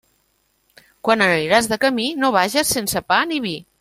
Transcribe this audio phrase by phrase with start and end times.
[1.07, 3.55] Quan aniràs de camí, no vages sense pa ni vi.